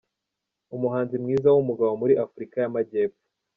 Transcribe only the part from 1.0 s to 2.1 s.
mwiza w’umugabo